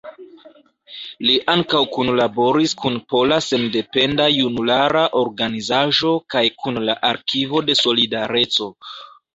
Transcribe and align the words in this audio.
Li 1.29 1.35
ankaŭ 1.53 1.81
kunlaboris 1.97 2.73
kun 2.79 2.97
Pola 3.15 3.37
Sendependa 3.49 4.27
Junulara 4.39 5.07
Organizaĵo 5.23 6.17
kaj 6.37 6.45
kun 6.65 6.85
la 6.89 6.99
Arkivo 7.13 7.65
de 7.71 7.79
Solidareco. 7.87 8.75